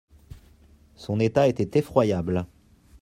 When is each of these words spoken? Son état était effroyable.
Son 0.95 1.19
état 1.19 1.47
était 1.47 1.77
effroyable. 1.77 2.47